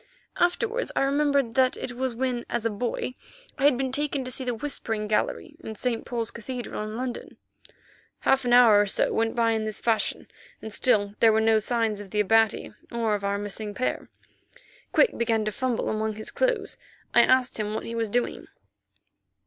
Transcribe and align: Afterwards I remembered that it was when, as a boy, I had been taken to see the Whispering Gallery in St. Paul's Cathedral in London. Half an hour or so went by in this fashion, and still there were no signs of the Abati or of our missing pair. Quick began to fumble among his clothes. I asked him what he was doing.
Afterwards 0.37 0.91
I 0.95 1.03
remembered 1.03 1.53
that 1.53 1.77
it 1.77 1.91
was 1.91 2.15
when, 2.15 2.43
as 2.49 2.65
a 2.65 2.71
boy, 2.71 3.13
I 3.59 3.65
had 3.65 3.77
been 3.77 3.91
taken 3.91 4.23
to 4.25 4.31
see 4.31 4.43
the 4.43 4.55
Whispering 4.55 5.07
Gallery 5.07 5.55
in 5.63 5.75
St. 5.75 6.05
Paul's 6.07 6.31
Cathedral 6.31 6.81
in 6.81 6.97
London. 6.97 7.37
Half 8.21 8.43
an 8.43 8.51
hour 8.51 8.81
or 8.81 8.87
so 8.87 9.13
went 9.13 9.35
by 9.35 9.51
in 9.51 9.65
this 9.65 9.79
fashion, 9.79 10.27
and 10.59 10.73
still 10.73 11.13
there 11.19 11.31
were 11.31 11.39
no 11.39 11.59
signs 11.59 11.99
of 11.99 12.09
the 12.09 12.19
Abati 12.19 12.73
or 12.91 13.13
of 13.13 13.23
our 13.23 13.37
missing 13.37 13.75
pair. 13.75 14.09
Quick 14.91 15.19
began 15.19 15.45
to 15.45 15.51
fumble 15.51 15.87
among 15.87 16.15
his 16.15 16.31
clothes. 16.31 16.79
I 17.13 17.21
asked 17.21 17.59
him 17.59 17.75
what 17.75 17.85
he 17.85 17.93
was 17.93 18.09
doing. 18.09 18.47